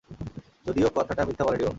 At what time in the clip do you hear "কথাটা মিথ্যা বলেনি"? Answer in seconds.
0.97-1.63